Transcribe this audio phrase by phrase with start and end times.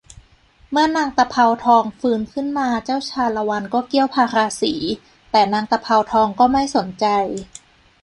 [0.69, 4.73] เมื่อนางตะเภาทองฟื้นขึ้นมาเจ้าชาละวันก็เกี้ยวพาราสี
[5.31, 7.05] แต่นางตะเภาทองก็ไม่สนใจ